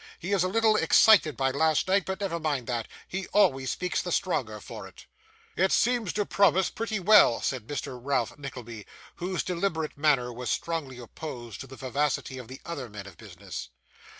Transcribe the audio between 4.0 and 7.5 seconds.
the stronger for it.' 'It seems to promise pretty well,'